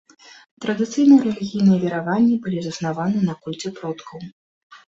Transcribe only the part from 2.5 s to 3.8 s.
заснаваны на кульце